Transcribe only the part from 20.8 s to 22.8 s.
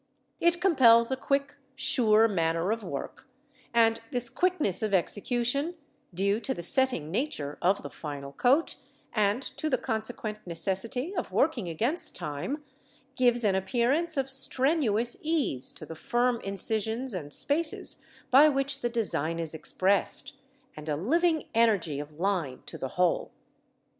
a living energy of line to